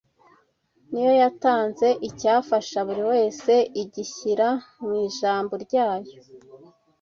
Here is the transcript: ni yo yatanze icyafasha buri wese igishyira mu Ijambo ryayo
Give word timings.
ni 0.91 1.01
yo 1.05 1.13
yatanze 1.23 1.87
icyafasha 2.09 2.77
buri 2.87 3.03
wese 3.11 3.53
igishyira 3.81 4.47
mu 4.85 4.91
Ijambo 5.07 5.53
ryayo 5.65 6.11